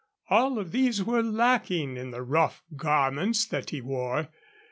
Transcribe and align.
All 0.31 0.57
of 0.57 0.71
these 0.71 1.03
were 1.03 1.21
lacking 1.21 1.95
in 1.95 2.09
the 2.09 2.23
rough 2.23 2.63
garments 2.75 3.45
that 3.45 3.69
he 3.69 3.81
wore. 3.81 4.29